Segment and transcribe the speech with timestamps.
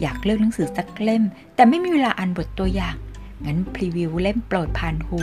[0.00, 1.22] อยากเลือกหนังสือสักเล่ม
[1.54, 2.96] แต่ไม่มีเวลาอ่านบทตัวอย่าง
[3.44, 5.18] งั้นพรีวิวเล่มโปรดผ่านหู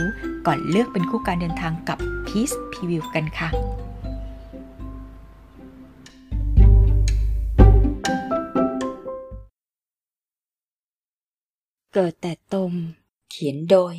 [0.46, 3.50] ก่อนเลือกเป็นคู่การเดินทางกับ Peace Preview กันค่ะ
[11.94, 12.72] เกิดแต่ตม
[13.30, 13.94] เขียนโดย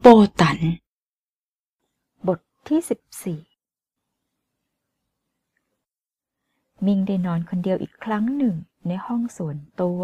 [0.00, 0.06] โป
[0.40, 0.58] ตัน
[2.26, 3.40] บทที่สิบสี่
[6.86, 8.54] มิงได้นอนคนเดียวอีกครั้งหนึ่ง
[8.88, 10.02] ในห้องส่วนตัว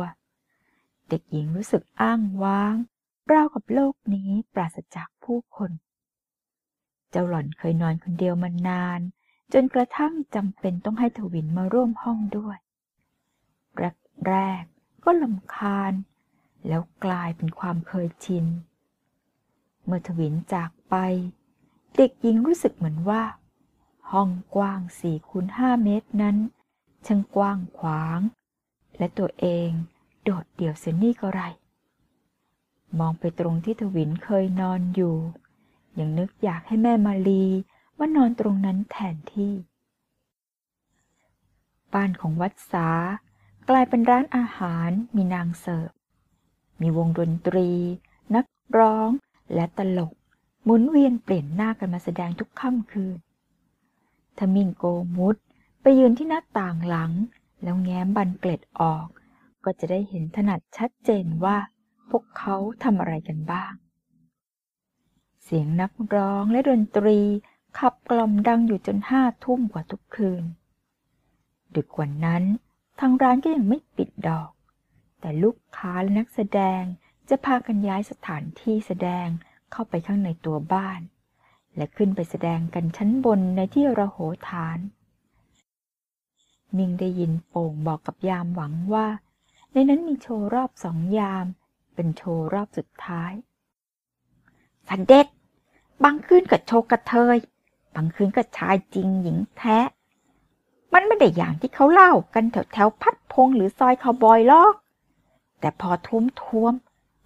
[1.08, 2.74] เด็กหญิงรู้สึกอ้างว้าง
[3.32, 5.70] ราวกับโลกนี้ปราศจากผู้คน
[7.10, 9.00] เจ้าหล่อนเคยนอนคนเดียวมานาน
[9.52, 12.58] จนกระทั่งจำเป็นต้องให้ทวินมาร่วมห้องด้วย
[13.76, 14.64] แรกแรก
[15.04, 15.92] ก็ลำคาญ
[16.68, 18.46] แล้วกลายเป็นความเคยชิน
[19.84, 20.94] เมื่อทวินจากไป
[21.96, 23.22] เด็กหญิงรู้สึกเหมือนว่า
[24.10, 26.36] ห้องกว้างสี่คูณห้าเมตรนั้น
[27.06, 28.20] ช่างกว้างขวาง
[29.00, 29.70] และตัวเอง
[30.22, 31.42] โดดเดี่ยวเสียนี่ก็ไร
[32.98, 35.16] มองไปตรงที่ทวินเคยนอนอยู่
[35.98, 37.44] ยังนึกอยากให้แม่มาลี
[37.98, 39.54] ว่านอนตรงนั้นแทนที่
[41.92, 42.88] บ้านของวัดสา
[43.68, 45.90] กลายเป็นร้านอาหารมีนางเสิร์ฟ
[46.80, 47.70] มีวงดนตรี
[48.34, 48.46] นัก
[48.78, 49.10] ร้อง
[49.54, 50.12] และตลก
[50.64, 53.18] หมุนเวียนเปลี่ยนหน้ากันมาแสดงทุกค่ำคืน
[54.38, 54.84] ทมิงโก
[55.16, 55.36] มุด
[55.82, 57.12] ไปยืนที่หน้าต่างหลัง
[57.62, 59.06] แล้วแง้มบันเกล็ดออก
[59.64, 61.56] ก็จะได้เห็นถนัดชัดเจนว่า
[62.10, 63.72] พวกเขาทำอะไรกันบ้าง
[65.44, 67.20] เสียงนักร้องและดนตรี
[67.78, 70.44] ขับกล่อมดังอยู่จนห้าทุ่มกว่าทุกคืน
[71.74, 72.44] ดึกกว่านั้น
[73.00, 74.50] ทางร้านก็ยังไม่ปิดดอก
[75.20, 76.82] แต่ลูกค้าและนักแสดง
[77.28, 79.26] จะพากันย้ายสถานที่แสดง
[79.72, 81.00] เข้าไปข้างในตัวบ้าน
[81.76, 84.18] และขึ้นไปแสดงกันชั้นบนในที่ระโห
[84.48, 84.78] ฐาน
[86.78, 89.06] มิงได้ยินโป่งบอกกับยามหวังว่า
[89.72, 91.46] ในนั้นมีโชว์รอบสองยาม
[91.94, 93.32] เป็นโชว์รอบสุดท้าย
[94.88, 95.26] สันเด็จ
[96.04, 97.36] บางคืนก็โชว์กระเทย
[97.94, 99.78] บางคืนก็ชายจริงหญิงแท้
[100.92, 104.74] มันไม่ได้อย่างที่เขาเล่ากันแถวแถวพัดพงหรือซอยคาวบอยลอก
[105.60, 106.72] แต่พอทุ่มทวม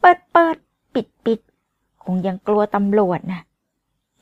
[0.00, 0.56] เปิดเปิด
[0.94, 1.40] ปิดปิด
[2.04, 3.42] คงยังกลัวตำรวจนะ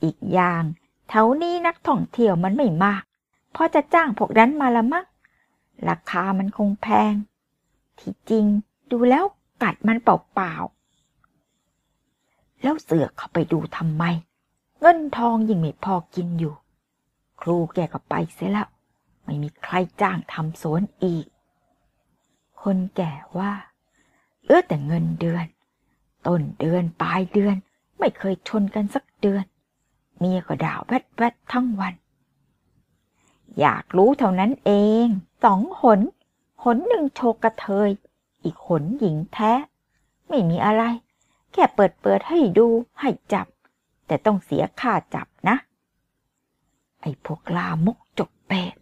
[0.03, 0.63] อีกอย่าง
[1.09, 3.03] แถวนี้นักท่องเที่ยวมันไม่มาก
[3.55, 5.05] พอจะจ้างพวกนั้นมาละมั้ง
[5.89, 7.13] ราคามันคงแพง
[7.99, 8.45] ที่จริง
[8.91, 9.25] ดูแล้ว
[9.63, 14.03] กัดมันเปล่าๆ แล้วเสือกเข้าไปดูทำไม
[14.79, 16.55] เงินทองยิ่งไม่พอกินอยู่
[17.41, 18.67] ครูแกก็ไปเสียแล้ว
[19.23, 21.25] ไม่มีใครจ้างทำสวนอีก
[22.61, 23.51] คนแก่ว่า
[24.45, 25.45] เอื้อแต่เงินเดือน
[26.27, 27.55] ต้นเดือนปลายเดือน
[27.99, 29.45] ไม่เคยชนกันสักเดือน
[30.17, 31.93] เมียก็ด่าแวดแวดทั้งวัน
[33.59, 34.71] อยากรู้เท่านั้นเอ
[35.05, 35.07] ง
[35.43, 35.99] สองหน
[36.63, 37.89] หนหนึ่งโชกกระเทย
[38.43, 39.53] อีกหนหญิงแท้
[40.29, 40.83] ไม่มีอะไร
[41.51, 42.67] แค่เปิดเปิดให้ดู
[42.99, 43.47] ให้จับ
[44.07, 45.57] แต่ต้องเสียค่าจับนะ
[47.01, 48.75] ไอ้พวกลามกจกเปด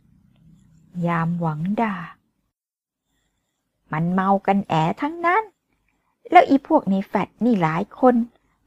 [1.08, 1.96] ยามหวังด่า
[3.92, 5.44] มันเมากันแอทั้งนั้น
[6.32, 8.16] แล้วอีพวกในแฟดนี่หลายคน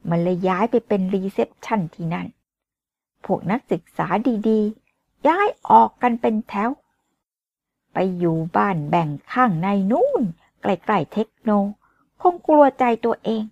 [0.09, 2.27] มันเลยย้ายไปเป็นรีเซพชันที่นั่น
[3.25, 4.07] พวกนักศึกษา
[4.49, 6.69] ดีๆ ย้ายออกกันเป็นแถว
[7.97, 10.23] ไปอยู่บ้านแบ่งข้างในนู่น
[10.61, 11.51] ใกล้ๆเทคโน
[12.21, 13.43] คงกลัวใจตัวเอง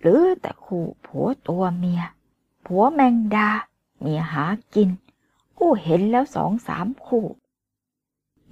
[0.00, 2.02] หรือแต่คู่ผัวตัวเมีย
[2.66, 3.48] ผัวแมงดา
[4.00, 4.44] เมียหา
[4.74, 4.90] กิน
[5.58, 7.26] กูเห็นแล้วสองสามคู่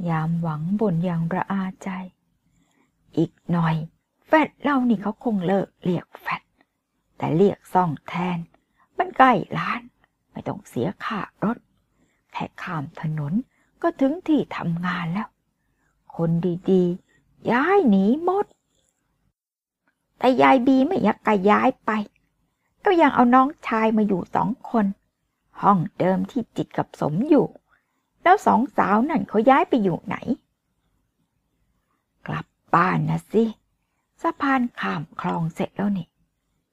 [0.09, 1.89] ยามหวังบ่นอย่างระอาใจ
[3.17, 3.75] อีกหน่อย
[4.27, 6.43] แฟดเล่านี่เขาคงเลิกเรียกแฟด
[7.17, 8.39] แต่เรียกซ่องแทน
[8.99, 9.81] มันใกล้ล้าน
[10.33, 11.59] ไม่ต้องเสียค่ารถ
[12.33, 13.35] แค่ข้ามถนน
[13.83, 15.29] ก็ถึงที่ทำงานแล้ว
[16.17, 16.31] คน
[16.71, 18.47] ดีๆ ย้ายหนีหมด
[20.19, 21.91] แต่ยายบีไม่อยากกย้ายไป
[22.85, 24.87] ก็ยังเอาน้องชายมาอยู่สองคน
[25.63, 27.47] ห้องเดิมที่จิตกับสมอยู่
[28.23, 30.17] แล้วสองสาวนั่นเขาย้ายไปอยู่ไหน
[32.27, 33.45] กลับบ้านนะสิ
[34.23, 36.07] สะพานข้ามคลองเสร็จแล้วนี่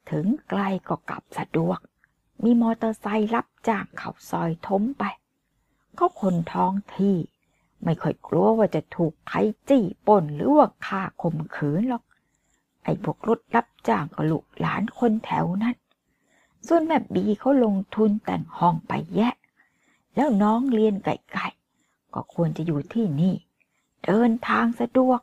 [0.09, 1.79] ถึงไกลก็กลับสะดวก
[2.43, 5.03] มีมอเตอร์ไซค์รับจ้างเขาซอยทมไป
[5.97, 7.15] เขาคนท้องที่
[7.83, 9.37] ไม่ค่อยกลัวว่าจะถูกใคร
[9.69, 12.03] จี้ป่นหรือว่าฆ่าข่มขืนหรอก
[12.83, 15.75] ไอ้พวกรถรับจ้างก็ลูกหลานคนแถวนั้น
[16.67, 19.33] ส่วนแม่บีเขาลงทุนแต่งห้องไปแยะ
[20.15, 23.35] แล้วน้องเรียนไก่ๆก็ควรจะอยู่ที่นี่
[24.05, 25.19] เดินทางสะดวก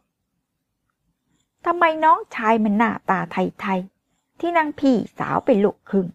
[1.65, 6.07] ทำไมน้องชายมันหน้าตาไทยๆที่นางพี่สาวเป็นลูกครึ่ง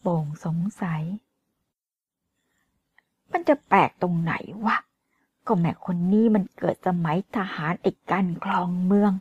[0.00, 1.02] โป่งสงสัย
[3.32, 4.34] มันจะแปลกตรงไหน
[4.66, 4.76] วะ
[5.46, 9.12] ก็แม่คนนี้มันเกิดสมัยทหารไอ้กันคลองเมือง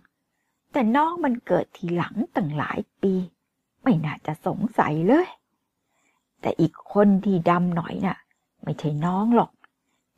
[0.72, 3.14] แต่น้องมันเกิดทีหลังตั้งหลายปี
[3.84, 5.28] ไม่น่าจะสงสัยเลย
[6.42, 8.18] แต่อีกคนที่ดำหน่อยน่ะ
[8.64, 9.52] ไม่ใช่น้องหรอก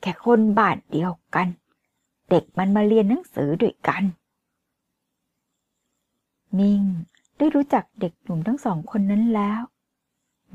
[0.01, 1.47] แค่คนบ้านเดียวกัน
[2.29, 4.03] เด็กมันมาเรียนหนังสือด้วยกัน
[6.57, 6.83] มิง
[7.37, 9.61] ได้รู้จักเด็กหนุ่มทั้งสองคนนั้นแล้ว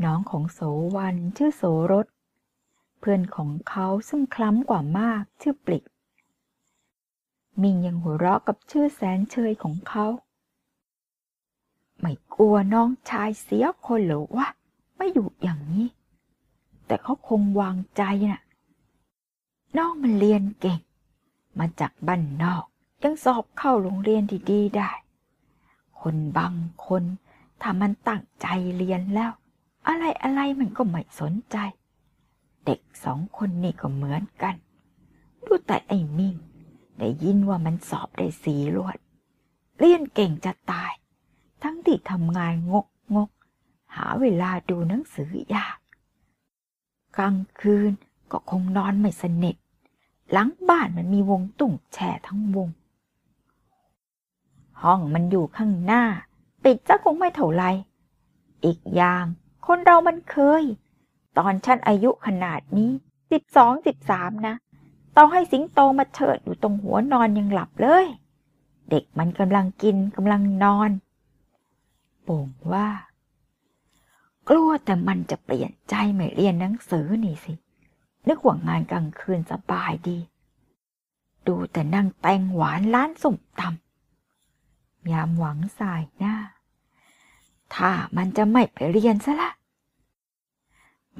[0.05, 0.61] น้องของโส
[0.97, 2.07] วันชื่อโสรส
[3.05, 5.85] พื่อนของเขาซึ่งคล้ำกว่ามากชื่อปลิก
[7.63, 10.07] มิงยังหัวเราะกับชื่อแสนเชยของเขา
[12.01, 14.49] ไม่กลัวน้องชายเสียคนหรือวะ
[14.97, 15.89] ไม่อยู่อย่างนี้
[16.87, 18.43] แต่เขาคงวางใจน่ะ
[19.77, 20.81] น้องมันเรียนเก่ง
[21.59, 22.65] มาจากบ้านนอก
[23.03, 24.91] ยังสอบเข้าโรงเรียนดีๆได้
[26.01, 26.55] คนบาง
[26.87, 27.05] คน
[27.61, 28.47] ถ้ามันตั้งใจ
[28.77, 29.33] เรียนแล้ว
[29.89, 31.57] อะไรอะไรมันก็ไม่สนใจ
[32.67, 34.55] เด็กสองคนนี่ก็เหมือนกัน
[35.45, 36.37] ดูแต่ไอ้มิ่ง
[36.99, 38.99] ได้ยินว่ามันสอบได้สีลวด
[39.79, 40.93] เรียนเก่งจะตาย
[41.63, 43.31] ทั้งที่ทำงานงกงก
[43.97, 45.79] หาเวลาดูหนังสือยาก
[47.17, 47.93] กลางคืน
[48.31, 49.57] ก็คงนอนไม่สนิท
[50.33, 52.69] หลังบ้านมันมีวงตุ่งแช่ทั้งวง
[54.83, 56.05] ห้องมันอยู่ข้างหน้า
[56.65, 57.65] ปิดจะคงไม่เท่าไร
[58.65, 59.25] อีกอย่าง
[59.67, 60.63] คนเรามันเคย
[61.39, 62.91] ตอนฉันอายุขนาดนี้
[63.33, 64.55] สิบสองสิบสามนะ
[65.17, 68.07] ต้องให้สิงโตมาเชิดอยู่ตรงหัวนอนยังหลับเลย
[68.91, 70.91] เด็กมันกำลังกินกำลังนอน
[72.25, 72.89] โป่งว่า
[74.49, 77.53] กลัวแต่มันจะเปลี่ยนใจไม่เรียนหนังสือนี่สิ
[78.29, 80.19] นึกว่างานกลางคืนสบายดี
[81.47, 86.35] ดูแต่นั่งแตงหวานร้านสุ่มตำยามหวังสายหน้า
[87.75, 89.51] ถ้ามันจะไม่ไปเรียนซะละ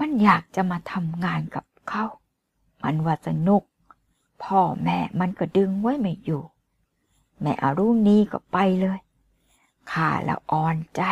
[0.01, 2.05] มันอยากจะมาทำงานกับเขา
[2.83, 3.63] มันว่าสนุก
[4.45, 6.43] พ่อแม่มันก็ดึงไว้ไม่อยู่
[7.41, 8.99] แม่อารุ่งนี้ก็ไปเลย
[9.93, 11.03] ข้าแล้วอ่อนใจ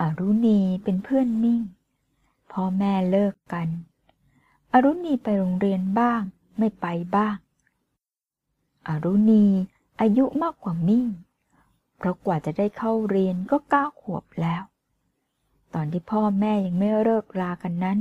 [0.00, 1.62] อรุณีเป็นเพื่อนมิ่ง
[2.52, 3.68] พ่อแม่เลิกกัน
[4.72, 6.22] อรุณีไปโรงเรียนบ้าง
[6.58, 6.86] ไม่ไป
[7.16, 7.36] บ้าง
[8.88, 9.44] อรุณี
[10.00, 11.06] อายุมากกว่ามิ่ง
[11.96, 14.62] เพราะกว่าจะได้เข้าเรียนก็เก้าขวบแล้ว
[15.74, 17.98] ตอนที่พ่อแม่ยังไม่เลิกรากันนั้น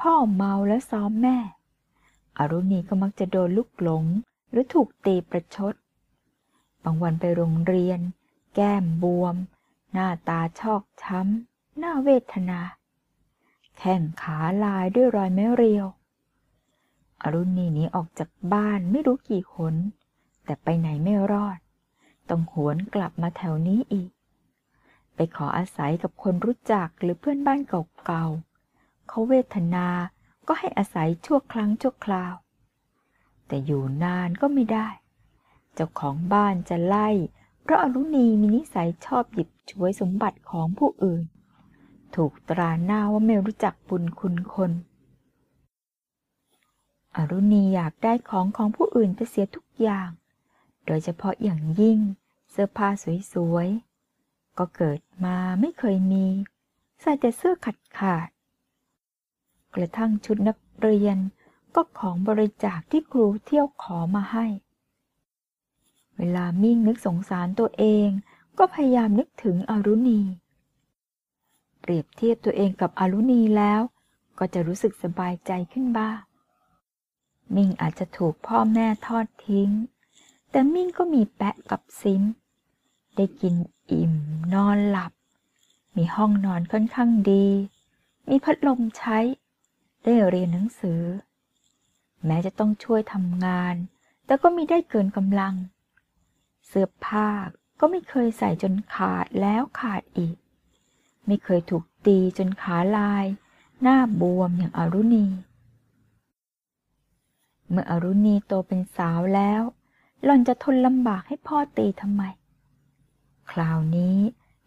[0.00, 1.36] พ่อเมาและซ้อมแม่
[2.38, 4.04] อรุณีก็มักจะโดนลูกหลง
[4.50, 5.74] หรือถูกตีประชด
[6.84, 8.00] บางวันไปโรงเรียน
[8.54, 9.36] แก้มบวม
[9.92, 12.60] หน้าตาชอกช้ำหน้าเวทนา
[13.78, 15.86] แข้งขาลายด้วยรอยไม้เรียว
[17.22, 19.74] อรุณีหนีออกจากบ้านไม่รู้กี่หน
[20.44, 21.58] แต่ไปไหนไม่รอด
[22.28, 24.10] ต้องหวนกลับมาแถวนี้อีก
[25.14, 29.88] ไปขออาศัยกับคนรู้จักหรือเพื่อนบ้านเก่าๆเขาเวทนา
[30.46, 32.34] ก็ให้อาศัยชั่วครั้งชั่วคราว
[33.46, 34.88] แต่อยู่นานก็ไม่ได้
[35.74, 37.08] เจ้าของบ้านจะไล่
[37.62, 41.22] เพราะอรุณีมีนิสัยชอบหยิบฉวยสมบัติของผู้อื่น
[42.16, 44.72] ถูกตราหน้าว่าไม่รู้จักบุญคุณคน
[47.16, 50.08] อรุณีอยากได้ของของผู้อื่นไปเสียทุกอย่าง
[50.86, 51.98] โดยเฉพาะอย่างยิ่ง
[52.50, 52.88] เสื้อผ้า
[53.32, 53.91] สวยๆ
[54.58, 56.26] ก็เกิดมาไม่เคยมี
[57.00, 58.28] ใส่แต่เสื้อขาดขาด
[59.74, 61.18] กระทั่งชุดนักเรียน
[61.74, 64.46] ก็ของบริจาคที่ครูเที่ยวขอมาให้
[66.16, 68.08] เวลามิ่งนึกสงสารตัวเอง
[68.58, 70.20] ก็พยายามนึกถึงอรุณี
[71.80, 73.80] เปรียบเทียบตัวเองกับอรุณีแล้ว
[74.38, 76.18] ก็จะรู้สึกสบายใจขึ้นบ้าง
[77.54, 79.70] มิ่งอาจจะถูกพ่อแม่ทอดทิ้ง
[80.50, 82.22] แต่มิ่งก็มีแปะกับซิม
[83.16, 83.54] ได้กิน
[83.92, 84.12] อิ่ม
[84.54, 85.12] นอนหลับ
[85.96, 87.46] มีห้องนอนค่อนข้างดี
[88.28, 89.18] มีพัดลมใช้
[90.02, 91.02] ได้เรียนหนังสือ
[92.26, 93.74] แม้จะต้องช่วยทำงาน
[94.26, 95.54] แต่ก็มีได้เกินกำลัง
[96.66, 97.28] เสื้อผ้า
[97.80, 100.36] ก็ไม่เคยใส่จนขาดแล้วขาดอีก
[101.26, 103.26] ไม่เคยถูกตีจนขาลาย
[103.82, 105.26] หน้าบวมอย่างอรุณี
[107.68, 109.62] เมื่ออรุณีโตเป็นสาวแล้ว
[110.24, 112.22] หล่อนจะทนลำบากให้พ่อตีทำไม
[113.52, 114.18] คราวนี้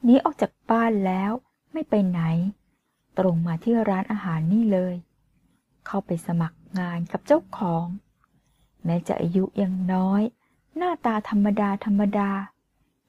[0.04, 1.32] หนีออกจากบ้านแล้ว
[1.74, 2.22] ไม่ไปไหน
[3.18, 4.96] ตรงมาที่ร้านอาหารนี่เลย
[5.86, 7.86] เข้าไปสมัครงานกับเจ้าของ
[8.86, 10.22] แม้จะอายุยังน้อย
[10.76, 12.32] หน้าตาธรรมดาธรรมดา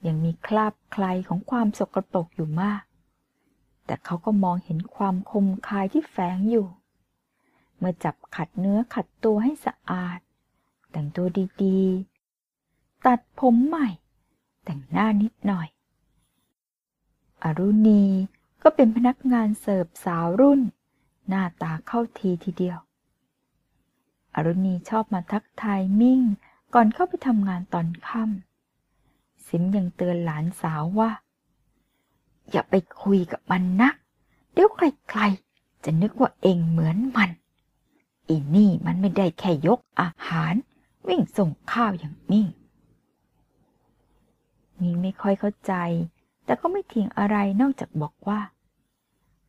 [0.06, 2.82] ยังมีคราบใครของความสกปรกอยู่มาก
[3.86, 6.66] แต่เขาก็มองเห็นความคมคายที่แฝงอยู่
[7.76, 10.18] เมื่อจับขัดเนื้อขัดตัวให้สะอาด
[10.90, 11.26] แต่งตัว
[11.62, 13.88] ดีๆ ตัดผมใหม่
[14.66, 15.68] แต่งหน้านิดหน่อย
[17.44, 18.04] อรุณี
[18.62, 20.60] ก็เป็นพนักงานเสิร์ฟสาวรุ่น
[21.28, 22.78] หน้าตาเข้าทีทีเดียว
[24.34, 26.20] อรุณีชอบมาทักทายมิ่ง
[26.74, 31.10] ก่อนเข้าไปทำงานตอนค่ำซิมยังเตือนหลานสาวว่า
[32.50, 33.90] อย่าไปคุยกับมันนะ
[34.52, 37.30] เดี๋ยวใครๆจะนึกว่าเองเหมือนมัน
[38.28, 40.54] อีนี่มันไม่ได้แค่ยกอาหาร
[41.08, 42.46] วิ่งส่งข้าวอย่างมิ่ง
[44.80, 45.74] มิ่งไม่ค่อยเข้าใจ
[46.44, 48.40] แต่ก็ไม่เถียงอะไรนอกจากบอกว่า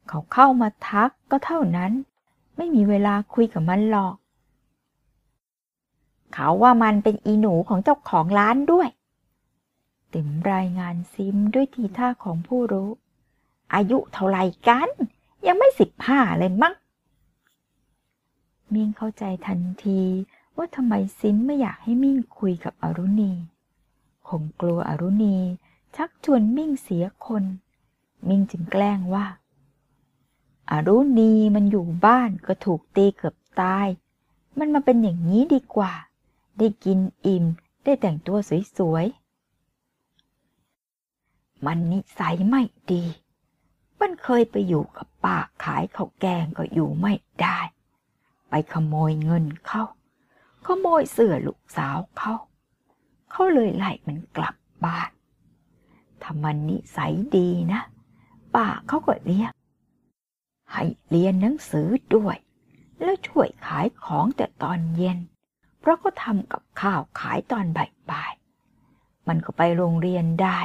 [0.09, 1.91] เขาเข้ามาทักก็เท่านั้น
[2.57, 4.15] ไม่มีเวลาคุยกับมันหรอก
[6.33, 8.89] เขาว่ามันเป็นอีหนูของเจ้าของร้านด้วย
[10.13, 12.89] ติ๋มรายงานซิมด้วยทีท่าของผู้รู้
[13.73, 14.89] อายุเท่าไรกัน
[15.47, 16.73] ยังไม่สิบห้าเลยมั้ง
[18.73, 20.01] มิ่งเข้าใจทันที
[20.57, 23.33] ว่าทำไมซิมไม่อยากให้มิ่งคุยกับอรุณี
[24.29, 25.37] คงกลัวอรุณี
[25.95, 27.43] ชักชวนมิ่งเสียคน
[28.27, 29.25] มิ่งจึงแกล้งว่า
[30.71, 33.87] อรุณีมันอยู่บ้านก็ถูกตีเกือบตาย
[34.59, 35.93] มันมาเป็นอย่างนี้ดีกว่า
[36.57, 37.45] ได้กินอิ่ม
[37.83, 38.37] ได้แต่งตัว
[38.77, 43.03] สวยๆ มันนิสัยไม่ดี
[43.99, 47.59] มันเคยไปอยู่กับป้าขายข้าวแกงก็อยู่ไม่ได้
[48.49, 49.83] ไปขโมยเงินเขา
[50.65, 52.33] ขโมยเสื้อลูกสาวเขา
[53.31, 54.55] เขาเลยไล่มันกลับ
[54.85, 55.09] บ้าน
[56.21, 57.81] ถ้ามันนิสัยดีนะ
[58.55, 59.53] ป้าเขาก็เรียก
[60.71, 62.37] ให้เรียนหนังสือด้วย
[63.01, 65.17] แล้วช่วยขายของแต่ตอนเย็น
[65.79, 70.59] เพราะเขาทำกับข้าวขายตอนบ่ายๆมันก็ไปโรงเรียนได้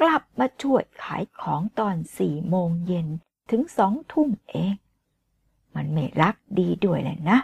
[0.00, 3.06] กลับมาช่วยขายของตอนสี่โมงเย็น
[3.50, 4.74] ถึงสองทุ่มเอง
[5.74, 7.38] มันไม่รักดีด้วยแหละนะ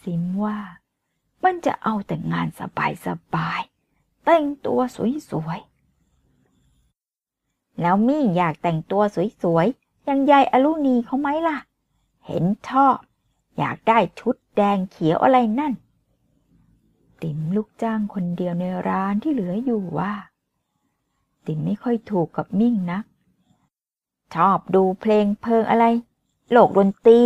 [0.00, 0.58] ซิมว่า
[1.44, 2.48] มันจะเอาแต่งาน
[3.06, 4.80] สบายๆแต่งตัว
[5.30, 5.76] สวยๆ
[7.80, 9.02] แล้วมี่อยากแต่งตัว
[9.42, 11.58] สวยๆอย่างยายอลูนีเขาไหมล่ะ
[12.26, 12.96] เห็นชอบ
[13.58, 15.72] อยากได้ชุดแดงเขียวอะไรนั่น
[17.22, 20.12] ติ๋มลูกจ้างคนเดียวในร้านที่เหลืออยู่ว่า
[21.46, 23.04] ติ๋มไม่ค่อยถูกกับมิ่งนัก
[24.34, 25.84] ชอบดูเพลงเพลิงอะไร
[26.50, 27.20] โลกดนตรี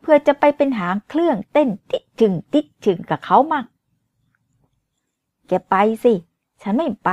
[0.00, 3.64] เพื่อจะไปเป็นหางเครื่องเต้นติดถึงติดถึงกับเขามั่ง
[5.48, 5.74] แกไป
[6.04, 6.14] สิ
[6.62, 7.10] ฉันไม่ไป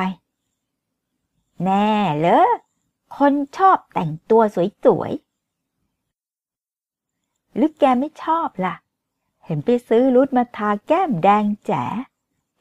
[1.63, 2.48] แน่เหรอ
[3.18, 4.42] คนชอบแต่งตัว
[4.86, 8.75] สวยๆ หรือแกไม่ชอบล่ะ
[9.46, 11.84] เห็นไปซื้อรุดมาทาแก้มแดงแจ๋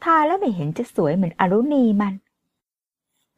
[0.04, 2.14] ทาแล้วไม่เห็นจะสวยเหมือนอรุณีมัน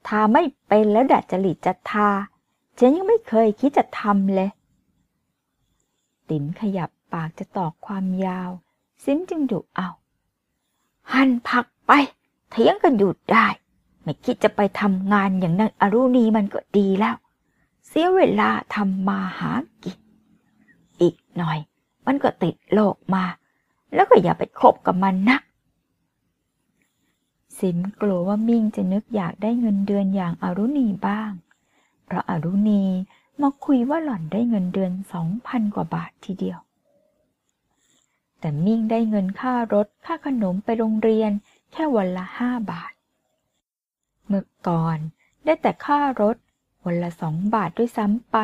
[0.07, 2.09] ทาไม่เป็นแล้วดัดจริตจะทา
[2.78, 4.50] ฉันยังไม่เคยคิดจะทำเลย
[6.30, 8.50] ติ๋มขยับปากจะตอกความยาว
[9.04, 9.88] ซิมจึงดุเอา
[11.12, 11.92] หั่นผักไป
[12.50, 13.47] เถียงกันหยุดได้
[14.02, 17.16] ไม่คิดจะไปทำงานอย่างนั้นอรุณีมันก็ดีแล้ว
[17.87, 19.52] เสียเวลาทำมาหา
[19.83, 19.99] กิน
[21.00, 21.59] อีกหน่อย
[22.06, 23.25] มันก็ติดโลกมา
[23.95, 25.42] แล้วก็อย่าไปคบกับมันนัก
[27.59, 31.30] สิมกลัวว่ามิ่งจะนึกอยากได้เงินเดือนอย่างอารุณีบ้าง
[32.04, 32.85] เพราะอารุณี
[33.43, 36.59] มาคุยว่าหล่อนได้เงินเดือนสองพันกว่าบาททีเดียว
[38.40, 41.31] แต่มิ่งได้เงินค่ารถค่าขนมไปโรงเรียน
[41.73, 42.93] แค่วันละห้าบาท
[44.26, 44.99] เมื่อก่อน
[45.45, 46.37] ได้แต่ค่ารถ
[46.85, 48.37] วันละสองบาทด้วยซ้ำไป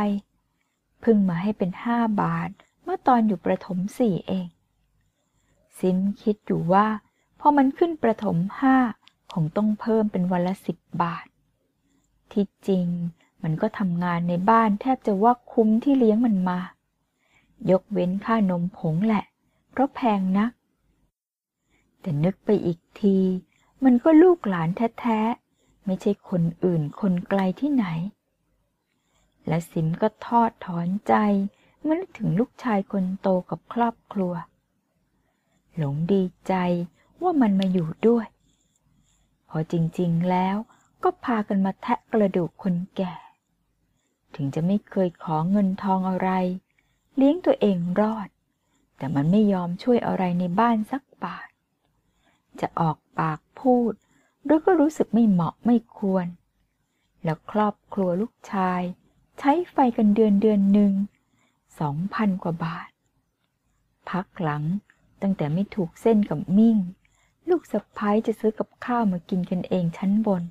[1.00, 2.50] เพิ่งมาให้เป็นห้าบาท
[2.82, 4.48] เมื่อตอนอยู่ประถมสี่เอง
[5.78, 6.86] ซิมคิดอยู่ว่า
[7.40, 8.76] พอมันขึ้นประถมห้า
[9.32, 11.26] คงต้องเพิ่มเป็นวันละสิบบาท
[12.32, 12.86] ที่จริง
[13.42, 16.58] มันก็ทำงานในบ้านแทบจะว่าคุ้มที่เลี้ยงมันมา
[17.70, 19.24] ยกเว้นค่านมผงแหละ
[19.70, 20.50] เพราะแพงนัก
[22.00, 23.18] แต่นึกไปอีกที
[23.84, 24.68] มันก็ลูกหลาน
[25.00, 27.86] แท้ๆ ไม่ใช่คนอื่นคนไกลที่ไหน
[29.48, 31.14] และสิมก็ทอดถอนใจ
[31.82, 34.32] เมื่อนึกถึงลูกชายคนโตกับครอบครัว
[35.76, 36.54] หลงดีใจ
[37.22, 38.26] ว่ามันมาอยู่ด้วย
[39.48, 40.56] พอจริงๆแล้ว
[41.02, 43.12] ก็พากันมาแทะกระดูกคนแก่
[44.34, 46.30] ถึงจะไม่เคยขอเงินทองอะไร
[47.16, 48.28] เลี้ยงตัวเองรอด
[48.96, 51.48] แต่มันไม่ยอมช่วยอะไรในบ้านสักบาท
[52.60, 53.92] จะออกปากพูด
[54.44, 56.26] หรือก็รู้สึกไม่เหมาะไม่ควร
[57.24, 58.82] แล้วครอบครัวลูกชาย
[59.38, 60.92] ใช้ไฟกันเดือนเดือนหนึ่ง
[61.80, 62.90] สองพันกว่าบาท
[64.10, 64.64] พักหลัง
[65.22, 66.78] ตั้งแต่ไม่ถูกเส้นกับมิ่ง
[67.48, 70.42] ลูกสะพ้ายจะซื้อกับข้าวมากินกันเองชั้นบน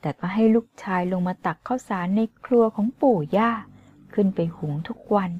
[0.00, 3.50] แต่ก็ให้ลูกชายลงมาตักข้าวสารในครัวของปู่ย่า
[4.14, 5.30] ขึ้นไปหุงทุกวัน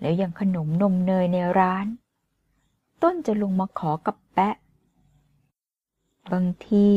[0.00, 1.86] แล้วยังขนมนมเนยในร้าน
[3.02, 4.56] ต้นจะลงมาขอกับแปะ
[6.32, 6.88] บางที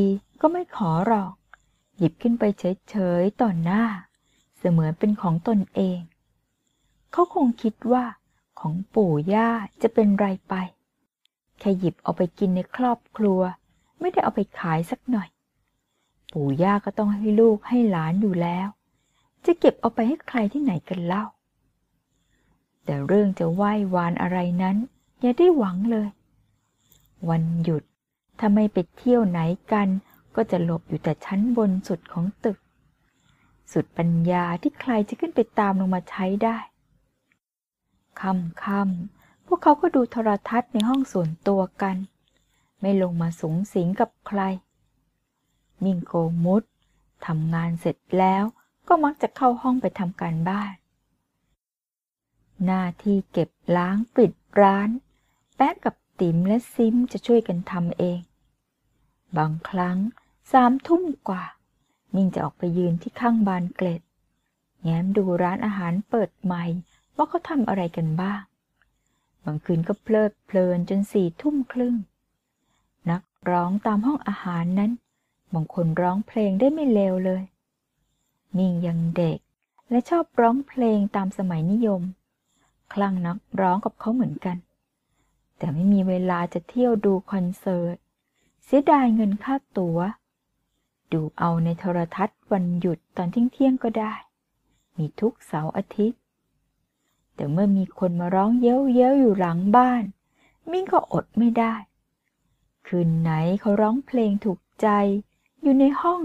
[0.42, 1.34] ก็ไม่ขอหรอก
[1.98, 3.84] หยิบขึ้นไปเฉยๆต่อหน้า
[4.58, 6.00] เสมือนเป็นของตนเอง
[7.12, 8.06] เขาคงคิดว่า
[8.60, 9.50] ของปู่ย่า
[9.82, 10.54] จะเป็นไรไป
[11.60, 13.42] แค่หยิบเอาไปกินในครอบครัว
[14.00, 15.30] ไม่ได้เอาไปขายสักหน่อย
[16.32, 18.68] ปู่ย่าก็ต้องให้ลูกให้หลานอยู่แล้ว
[19.46, 21.24] จะเก็บเอาไปให้ใครที่ไหนกันเล่า
[22.86, 24.78] แต่เรื่องจะไหว้วานอะไรนั้น
[25.22, 26.10] อย่าได้หวังเลย
[27.30, 27.84] วันหยุด
[28.40, 29.40] ถ้าไม่ไปเที่ยวไหน
[29.72, 29.88] กัน
[30.36, 32.58] ก็จะหลบอยู่แต่ชั้นบนสุดของตึก
[33.72, 36.58] สุดปัญญาที่ใครจะขึ้นไปตามลงมาใช้ได้
[38.22, 41.96] ค่ำค่ำพวกเขาก็ดูโทรทัศน์ในห้องส่วนตัวกัน
[42.82, 44.42] ไม่ลงมาสูงสิงกับใคร
[45.84, 46.14] มิงโก
[46.46, 46.64] มุด
[47.26, 48.44] ทำงานเสร็จแล้ว
[48.88, 50.74] ก็มักจะเข้าห้องไปทำการบ้าน
[52.66, 54.90] หน้าที่เก็บล้างปิดร้าน
[55.56, 58.20] แป๊ะกับติ๋มและซิมจะช่วยกันทำเอง
[59.38, 59.98] บางครั้ง
[60.52, 61.44] สามทุ่มกว่า
[62.16, 64.02] มิงจะออกไปยืนที่ข้างบานเกล็ด
[64.84, 66.64] แง้มดูร้านอาหารเปิดใหม่
[67.16, 68.42] ว่าเขาทำอะไรกันบ้าง
[69.46, 71.96] บางคืนก็เพลิดเพลินจนสี่ทุ่มครึ่ง
[73.10, 74.92] นักร้องตามห้องอาหารนั้น
[75.54, 77.44] บางคนร้องเพลงได้ไม่เลวเลย
[78.58, 79.40] มิงยังเด็ก
[79.90, 82.02] และชอบร้องเพลงตามสมัยนิยม
[82.94, 84.58] คลั่งนักร้องกับเขาเหมือนกัน
[85.58, 87.96] แต่ไม่มีเวลาจะเที่ยวดูคอนเสิร์ต
[88.64, 90.00] เสียดายเงินค่าตัว๋ว
[91.14, 94.14] ดูเอาในโทรทัศน์วันหยุดตอนเที่ยงก็ได้
[94.98, 96.20] มีทุกเสาร์อาทิตย์
[97.36, 100.04] แต่เมื่อมีคนมาร้องเย้ยเย้ยอยู่หลังบ้าน
[100.72, 101.74] มิ่งก็อดไม่ได้
[102.88, 104.88] คืนไหนเขาร้องเพลงถูกใจ
[105.64, 106.22] อยู่ในห้อง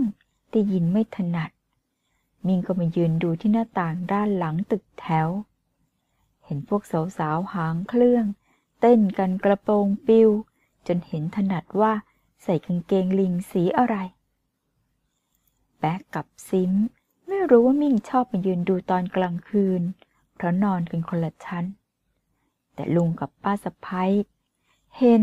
[0.50, 1.50] ได้ยินไม่ถนัด
[2.46, 5.28] มิ่งก็มายืนดูที่หน้าต่างด้านหลังตึกแถว
[6.44, 6.82] เห็นพวก
[7.18, 8.24] สาวๆหางเครื่อง
[8.80, 10.30] เต้นกันกระโปรงปิว
[10.86, 11.92] จนเห็นถนัดว่า
[12.42, 13.96] ใส่กางเกงลิงสีอะไร
[15.78, 16.72] แป๊กกับซิม
[17.26, 19.82] ไม่รู้ว่ามิ่งชอบมายืนดูตอนกลางคืน
[20.34, 21.64] เพราะนอนกันคนละชั้น
[22.74, 24.12] แต่ลุงกับป้าสะพ้าย
[24.98, 25.22] เห็น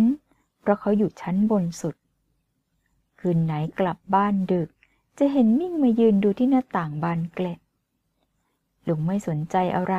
[0.62, 1.96] เพราะเขาอยู่ชั้นบนสุด
[3.26, 4.70] คืนไหนกลับบ้านดึก
[5.20, 7.60] จะเห็นมิ่งมายืนดูที่หน้าต่างบานเกล็ด
[8.88, 9.96] ลุงไม่สนใจอะไร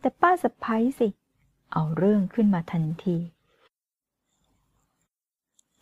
[0.00, 1.08] แต่ป้าสะพ้ายสิ
[1.72, 3.16] เอาเรื่องขึ้นมาทันที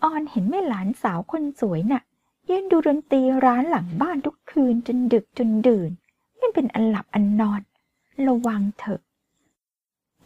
[0.03, 2.03] ออนเห็นแม่หลานสาวคนสวยน่ะ
[2.49, 5.91] ยืนดูดนตรีร้านหลังบ้านทุกคืนจนดึกจนดื่น
[6.39, 7.63] ไม่เป็นอันหลับอันนอน
[8.27, 9.01] ระวังเถอะ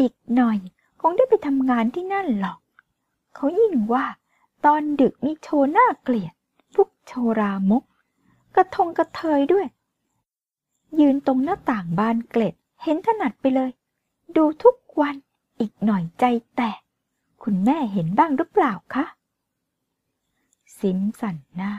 [0.01, 0.59] อีกหน่อย
[1.01, 2.59] คงได้ไปทำงานที่นั่นหรอก
[3.35, 4.05] เขายิ่งว่า
[4.65, 6.35] ตอนดึกมีโชว์น่าเกลียด
[6.77, 7.85] พวกโชรามก
[8.57, 9.67] กระทงกระเทยด้วย
[11.01, 13.71] ยืนตรงหน้าต่างบานเกล็ด เห็นถนัดไปเลย
[14.37, 15.17] ดูทุกวัน
[15.61, 16.25] อีกหน่อยใจ
[16.57, 16.81] แตก
[17.43, 19.05] คุณแม่เห็นบ้างหรือเปล่าคะ
[20.79, 21.73] ซิมสันหน้า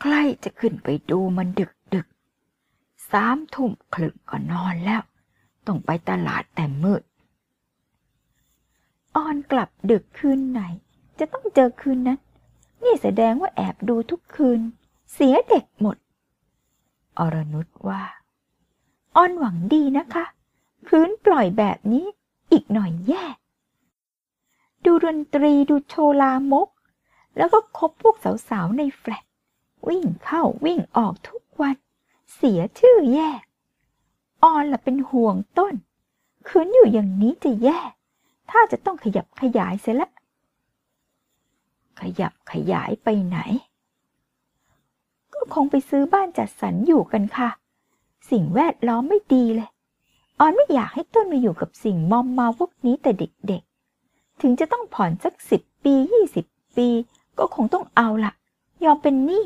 [0.00, 2.06] ใกล้จะขึ้นไปดูมันดึกดึก
[3.10, 5.02] สามทุ่มครึ่งก็นอนแล้ว
[5.66, 7.02] ต้องไปตลาดแต่มืด
[9.16, 10.60] ออนกลับดึกคืนไหน
[11.18, 12.18] จะต้องเจอคืนนั้น
[12.84, 14.60] นี่แสดงว่าแอบดูทุกคืน
[15.12, 15.96] เสียเด็กหมด
[17.18, 18.02] อรนุชว่า
[19.16, 20.24] ออนหวังดีนะคะ
[20.88, 22.06] คืนปล่อยแบบนี้
[22.52, 23.24] อีกหน่อยแย่
[24.84, 26.68] ดูดนตรีดูโชลามก
[27.36, 28.16] แล้วก็คบพวก
[28.48, 29.24] สาวๆในแฟลต
[29.88, 31.76] วิ่งเข้าวิ่งออกทุกวัน
[32.34, 33.30] เสียชื่อแย่
[34.44, 35.74] ออนละเป็นห่วงต้น
[36.48, 37.80] คืนอยู่อย่างนี้จะแย่
[38.50, 40.08] ถ้าจะต้องขยับขยายเสียละ
[42.00, 43.38] ขยับขยายไปไหน
[45.34, 47.50] ก็คงไปซื้อบ้านจัดสรรอยู่กันค่ะ
[48.30, 49.68] สิ่งแวดล้อมไม่ดีเลย
[50.38, 56.88] ออนไม่อยากให้ต้นมาอยู่กับสิ่งมอมเมาพวกนี้แต่เด็กๆ ถึงจะต้องผ่อนสักสิบปียี่สิบปี
[57.38, 58.32] ก็คงต้องเอาละ
[58.84, 59.44] ยอมเป็นหนี้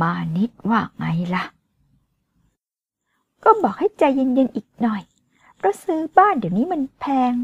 [0.00, 1.44] มานิดว่าไงล่ะ
[3.44, 5.02] ก็บอกให้ใจเย็นๆอีกหน่อย
[5.56, 7.34] เพราะซื้อบ้านเดี๋ยวนี้มันแพง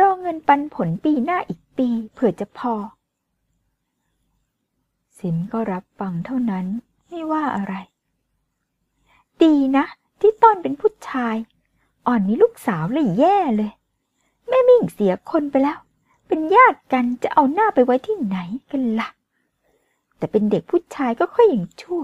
[0.00, 2.74] รอเงินปันผลปีหน้าอีก ปีเผื่อจะพอ
[5.18, 6.66] สิมก็รับฟังเท่านั้น
[7.08, 7.74] ไม่ว่าอะไร
[9.42, 9.84] ดีนะ
[10.20, 11.36] ที่ต้นเป็นผู้ชาย
[12.06, 13.72] อ่อนมีลูกสาวเลยแย่เลย
[14.48, 15.78] แม่มิ่งเสียคนไปแล้ว
[16.28, 18.38] เป็นญาติกันจะเอาหน้าไปไว้ที่ไหน
[18.70, 19.08] กันละ่ะ
[20.18, 22.02] แต่เป็นเด็กผู้ชายก็ค่อยอย่างชั่ว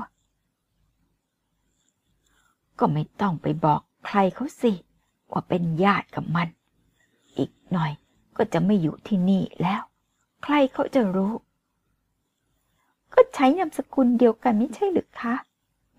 [2.79, 4.73] ก็ไม่ต้องไปบอกใครเขาสิ
[5.31, 6.49] ว่าเป็นญาติกับมัน
[7.37, 7.93] อีกหน่อย
[8.37, 9.83] ก็จะไม่อยู่ที่นี่แล้ว
[10.43, 11.33] ใครเขาจะรู้
[13.15, 15.35] ก็ใช้นามสกุลเดียวกันไม่ใช่หรือคะ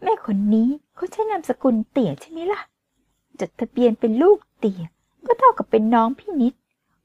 [0.01, 2.61] แม่คนนี้เขาใช้นามสกุลเตี่ยใช่ไหมล่ะ
[3.39, 4.81] จดทะเบียนเป็นลูกเตี่ย
[5.25, 6.53] ก็เท่ากับเป็นน้องพี่นิด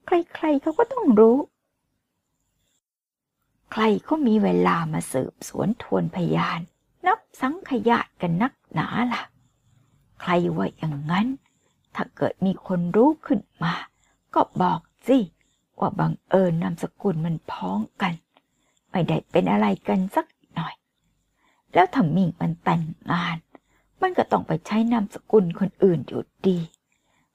[0.05, 1.37] ใครๆเขาก็ต้องรู้
[3.71, 6.59] ใครก็มีเวลามาสืบสวนทวนพยาน
[7.05, 9.21] นับสังขยาตกันนักหนาล่ะ
[10.21, 11.27] ใใครว่าอย่างนั้น
[11.95, 13.73] ถ้าเกิดมีคนรู้ขึ้นมา
[14.35, 15.17] ก็บอก สิ
[15.79, 18.13] ว่าบังเอิญนามสกุลมันพ้องกัน
[18.91, 20.73] ไม่ได้เป็นอะไรกันสักหน่อย
[21.73, 23.37] แล้วถ้ามิ่งมันแต่งงาน
[24.01, 26.57] มันก็ต้องไปใช้นามสกุลคนอื่นอยู่ดี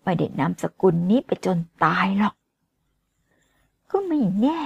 [0.02, 2.35] ไม่ได้นามสกุลนี้ไปจนตายหรอก
[3.90, 4.61] ก็ไม่แน่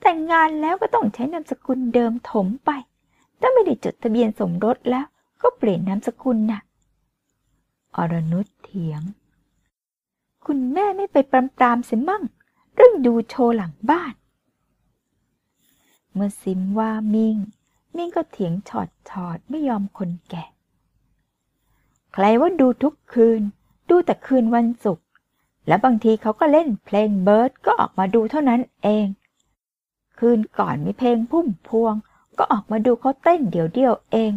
[0.00, 2.70] แต่งงานแล้วก็ต้องใช้นามสกุลเดิมถมไป
[3.40, 5.06] ถ้าไม่ได้จดทะเบียนสมรสแล้ว
[5.42, 6.60] ก็เปลี่ยนนามสกุลน่ะ
[7.96, 9.02] อรนุชเถียง
[10.52, 12.22] คุณแม่ไม่ไปปรามปรามๆเสียมั่ง
[12.74, 14.14] เรื่องดูโชว์หลังบ้าน
[16.12, 17.36] เมื่อซิมว่ามิ่ง
[17.96, 20.44] มิ่งก็เถียงฉอดฉอดๆไม่ยอมคนแก่
[22.12, 23.40] ใครว่าดูทุกคืน
[23.88, 25.04] ดูแต่คืนวันศุกร์
[25.68, 29.06] และบางทีเขาก็เล่นเพลงเบิร์ดก็ออกมาดูเท่านั้นเอง
[30.18, 31.94] คืนก่อนมีเพลงพุ่มพวง
[32.38, 34.32] ก็ออกมาดูเขาเต้นเดี่ยวเดียวๆเอง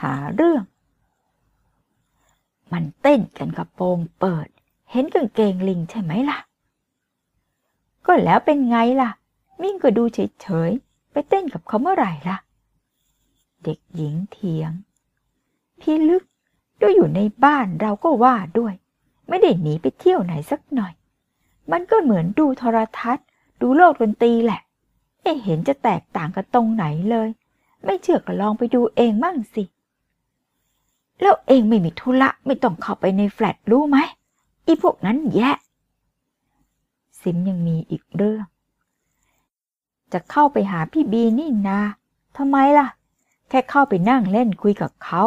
[0.00, 0.62] หาเรื่อง
[2.72, 4.48] มันเต้นกันกระโปรงเปิด
[4.90, 6.38] เห็นกางเกงลิงใช่ไหมล่ะ
[8.06, 9.10] ก็แล้วเป็นไงล่ะ
[9.62, 12.36] มิ่งก็ดูเฉยๆ ไปเต้นกับเขาเมื่อไหร่ล่ะ
[13.64, 14.72] เด็กหญิงเถียง
[15.80, 16.24] พี่ลึก
[16.80, 18.74] ดูอยู่ในบ้านเราก็ว่าด้วย
[19.28, 20.92] ไม่ได้หนีไปเที่ยวไหนสักหน่อย
[21.72, 23.26] มันก็เหมือนดูโทรทัศน์
[23.60, 24.60] ดูโลกดนตรีแหละ
[25.22, 27.28] ไม่เห็นจะแตกต่างกันตรงไหนเลย
[27.84, 29.64] ไม่เชื่อก็ลองไปดูเองมั่งสิ
[31.20, 33.98] แล้วเองไม่มีธุระไม่ต้องเข้าไปในแฟลตรู้ไหม
[34.66, 35.50] อีพวกนั้นแย่
[37.20, 38.44] ซิมยังมีอีกเรื่อง
[40.12, 41.80] จะเข้าไปหาพี่บีนี่นา
[42.36, 42.88] ทำไมล่ะ
[43.48, 45.22] แค่เข้าไปนั่งเล่นคุยกับเขา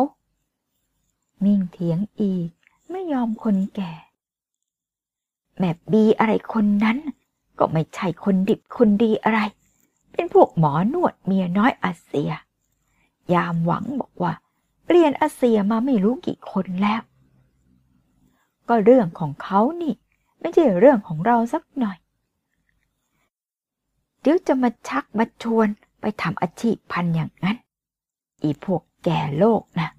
[1.44, 2.50] มิ่งเถียงอีก
[2.92, 3.94] ไม่ยอมคนแก่
[5.58, 6.98] แม่บีอะไรคนนั้น
[7.60, 9.40] ก็ไม่ใช่คนดิบคนดีอะไร
[10.12, 12.32] เป็นพวกหมอนวดเมียน้อยอาเซีย
[13.34, 14.34] ยามหวังบอกว่า
[14.86, 17.02] เปลี่ยนอาเซียมาไม่รู้กี่คนแล้ว
[18.70, 19.94] ก็เรื่องของเขานี่
[20.40, 21.98] ไม่ใช่เรื่องของเราสักหน่อย
[24.22, 25.68] เดี๋ยวจะมาชักมาชวน
[26.02, 27.58] ไปทำอาชีพพันอย่างนั้น
[28.42, 29.90] อีพวกแก่โลกนะ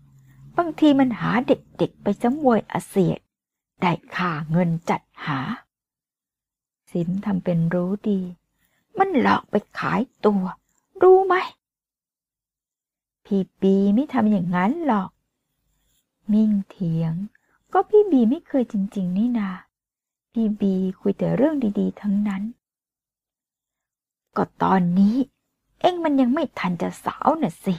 [0.57, 3.19] บางทีมันหาเด็กๆไปสังเวยอาเซียด
[3.81, 5.41] ได้ค่าเงินจัดหา
[6.91, 8.21] สิมทำเป็นรู้ดี
[8.99, 10.45] มันหลอกไปขายตัว
[11.03, 11.35] รู้ไหม
[13.25, 15.11] พี่บีไม่ทำอย่างนั้นหรอก
[16.33, 17.15] มิ่งเถียง
[17.77, 19.51] ก็พี่บีไม่เคยจริง ๆ นี่นา
[20.33, 22.43] พี่บีคุยแต่เรื่องดีๆ ทั้งนั้น
[24.37, 25.17] ก็ตอนนี้
[25.81, 27.75] เอ็งมันยังไม่ทันจะสาวน่ะสิ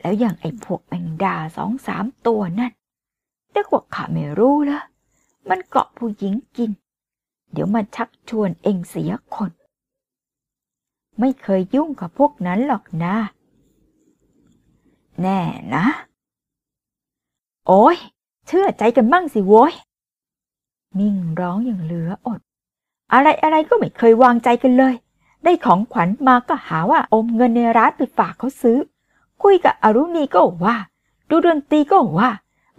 [0.00, 2.72] แล้วอย่างไอ้พวกแมงดาสองสามตัวนั่น
[3.50, 4.80] แต่กว่าข้าไม่รู้ละ
[5.48, 6.70] มันเกาะผู้หญิงกิน
[7.52, 9.50] เดี๋ยวมันชักชวนเอ็งเสียคน
[11.20, 13.14] ไม่เคยยุ่งกับพวกนั้นหรอกนะ
[15.20, 15.40] แน่
[15.74, 15.84] นะ
[17.66, 17.96] โอ้ย
[18.46, 19.72] เชื่อใจกันบ้างสิโว้ย
[20.98, 22.40] มิ่งร้องอย่างเหลืออด
[23.12, 24.94] อะไรอะไรก็ไม่เคยวางใจกันเลย
[25.44, 28.78] ได้ของขวัญมาก็หาว่าอมเงินในร้านไปฝากเขาซื้อ
[29.42, 30.76] คุยกับอรุณีก็ว่า
[31.28, 32.30] ดูดนตรีก็ว่า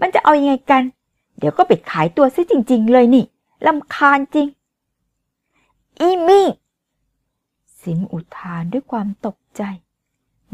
[0.02, 0.84] มันจะเอาอยังไงกัน
[1.38, 3.26] เดี๋ยวก็ไปขายตัวซิจริง ๆ เลยนี่
[3.66, 4.48] ลำคาญจริง
[6.00, 6.48] อีมิ่ง
[7.82, 9.62] สิมอุทานด้วยความตกใจ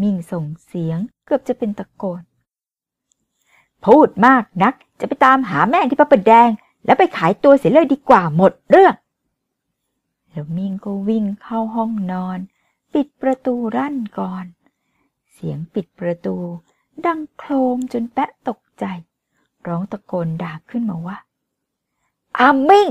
[0.01, 2.21] มิ่งส่งเสียงเกือบจะเป็นตะโกน
[3.85, 4.73] พูดมากนัก
[5.03, 6.49] จะไปตามหาแม่ที่พระประแดง
[6.85, 8.93] แล้วไปขายตัวเสียเลยดีกว่าหมดเรื่อง
[10.31, 12.39] แล้วมิ่งก็วิ่งเข้าห้องนอน
[12.93, 14.45] ปิดประตูรั่นก่อน
[15.33, 16.35] เสียงปิดประตู
[17.05, 18.85] ดังโครมจนแปะตกใจ
[19.67, 21.17] ร้องตะโกนด่าขึ้นมาว่า
[22.39, 22.87] อามิ่ง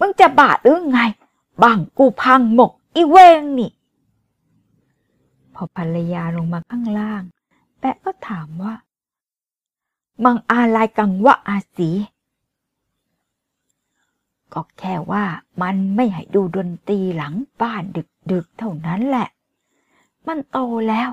[0.00, 1.00] มึงจะบาดหรือไง
[1.62, 3.70] บังกูพังหมกอีเวงนี่
[5.54, 7.22] พอภรรยาลงมาข้างล่าง
[7.80, 8.74] แปะก็ถามว่า
[10.24, 11.90] มังอาลายกังวะอาสี
[14.52, 15.24] ก็แค่ว่า
[15.62, 17.82] มันไม่ให้ดูดนตรีหลังบ้าน
[18.30, 19.28] ดึกๆเท่านั้นแหละ
[20.26, 21.08] มันโตแล้ว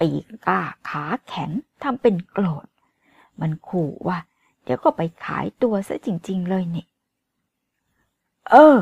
[0.00, 1.50] ปีกกล้าขาแข็ง
[1.82, 2.66] ทำเป็นโกรธ
[3.40, 4.18] มันขู่ว่า
[4.62, 6.86] เดี๋ยวก็ไปขายตัวซะจริง ๆ เลยนี่
[8.50, 8.76] เออ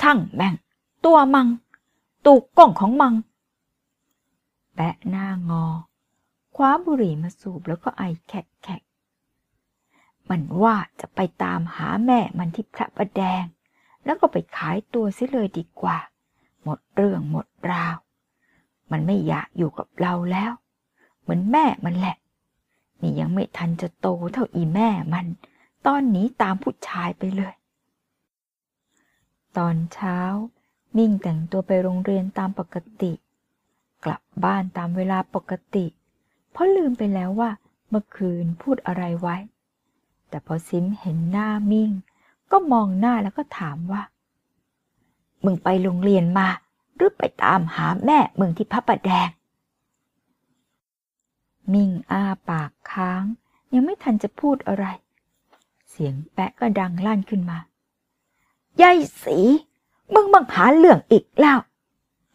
[0.00, 0.54] ช่างแม่ง
[1.04, 1.48] ตัวมัง
[2.26, 3.14] ตูกกล้องของมัง
[4.74, 5.64] แปะหน้างอ
[6.56, 8.87] คว้าบุหรี่มาสูบแล้วก็ไอแขกๆ
[10.30, 13.44] มันว่าจะไปตามหาแม่มันที่พระประแดง
[14.04, 15.98] แล้วก็ไปขายตัวซิเลยดีกว่า
[16.62, 17.96] หมดเรื่องหมดราว
[18.90, 20.52] มันไม่อยากอยู่กับเราแล้ว
[21.20, 22.16] เหมือนแม่มันแหละ
[23.00, 25.26] นี่ยังไม่ทันจะโตเท่าอีแม่มัน
[25.86, 27.54] ตอนนี้ตามผู้ชายไปเลย
[29.56, 30.18] ตอนเช้า
[30.96, 33.12] มิ่งแต่งตัวไปโรงเรียนตามปกติ
[34.04, 35.86] กลับบ้านตามเวลาปกติ
[36.52, 37.50] เพราะลืมไปแล้วว่า
[37.88, 39.36] เมื่อคืนพูดอะไรไว้
[40.28, 41.90] แต่พอซิมเห็นหน้ามิ่ง
[42.50, 44.02] ก็มองหน้าแล้วก็ถามว่า
[45.44, 46.48] มึงไปโรงเรียนมา
[46.96, 49.28] หรือไปตามหาแม่มึงที่พระประแดง
[51.72, 53.22] มิ่งอ้าปากค้าง
[53.72, 54.86] ยังไม่ทันจะพูดอะไร
[55.90, 57.58] เสียงแปะก็ดังลั่นขึ้นมา
[58.80, 59.38] ยายสี
[60.14, 61.58] มึงบังหาเรื่องอีกแล้ว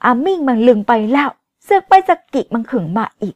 [0.04, 1.30] อามิ่งมันลึงไปแล้ว
[1.64, 3.36] เสือกไปสะกิมันขึงมาอีก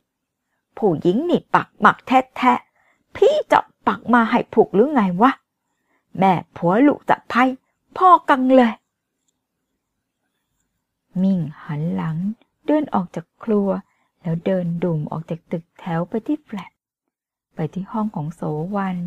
[0.78, 5.32] ผู้หญิงนี่ปักหมักแท้ๆพี่จับ ปักมาให้ผูกหรือไงวะ
[6.18, 7.44] แม่ผัวลูกจะไพ่
[7.98, 8.74] พ่อกังเลย
[11.22, 12.18] มิ่งหันหลัง
[12.66, 13.70] เดินออกจากครัว
[14.22, 16.72] แล้วเดินดุ่มออกจากตึกแถวไปที่แฟลต
[17.56, 18.42] ไปที่ห้องของโส
[18.76, 18.98] วัน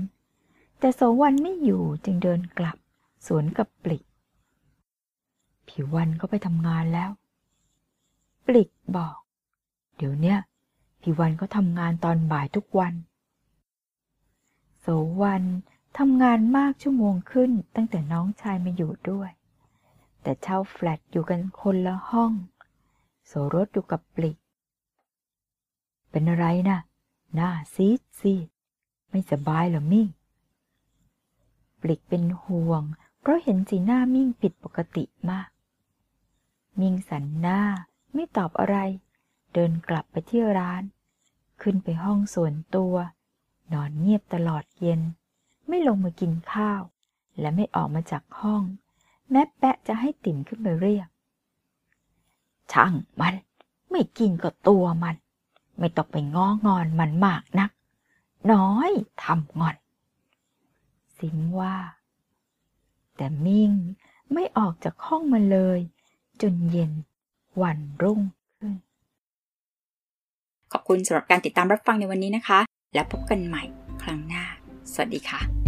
[0.78, 2.76] แต่โสวันไม่อยู่จึงเดินกลับ
[3.26, 4.04] สวนกับปลิก
[5.68, 7.10] ผิววันก็ไปทำงานแล้ว
[8.46, 9.16] ปลิกบอก
[9.96, 10.38] เดี๋ยวเนี้ย
[11.02, 12.92] ผิววันก็ทำงานตอนบ่ายทุกวัน
[14.80, 14.86] โส
[15.22, 15.44] วัน
[15.98, 19.30] ทำงานมากชั่วโมงขึ้นตั้งแต่น้องชายมาอยู่ด้วย
[20.22, 22.32] แต่เช่าแฟลตอยู่กันคนละห้อง
[23.26, 24.36] โสรถอยู่กับปลิก
[26.10, 26.78] เป็นอะไรนะ
[27.34, 28.46] หน้าซีดซีด
[29.10, 30.08] ไม่สบายหรอมิ่ง
[31.80, 32.82] ปลิกเป็นห่วง
[33.20, 35.48] เพราะเห็นสีหน้ามิ่งผิดปกติมาก
[36.80, 37.60] มิ่งสั่นหน้า
[38.14, 38.76] ไม่ตอบอะไร
[39.52, 40.82] เดินกลับไปที่ร้าน
[41.62, 42.94] ขึ้นไปห้องส่วนตัว
[43.72, 45.00] นอนเงียบตลอดเย็น
[45.68, 46.82] ไม่ลงมากินข้าว
[47.40, 48.62] และไม่ออกมาจากห้อง
[49.30, 51.08] แม้แปะจะให้ติ่มขึ้นไปเรียก
[52.72, 53.34] ช่างมัน
[53.90, 55.16] ไม่กินก็ตัวมัน
[55.78, 57.70] ไม่ต้องไปง้องอนมันมากนัก
[58.52, 58.90] น้อย
[59.22, 59.76] ทำงอน
[61.18, 61.76] สิมว่า
[63.16, 63.72] แต่มิ่ง
[64.32, 65.80] ไม่ออกจากห้องมาเลย
[66.42, 66.92] จนเย็น
[67.62, 68.20] วันรุ่ง
[68.58, 68.74] ขึ้น
[70.72, 72.60] ขอบคุณสำหรับการติดตามรับฟังในวันนี้นะคะ
[72.94, 73.64] แล้วพบกันใหม่
[74.02, 74.44] ครั้งหน้า
[74.92, 75.59] สวัสดีค่ะ